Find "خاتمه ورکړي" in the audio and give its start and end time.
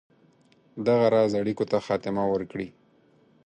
1.87-2.67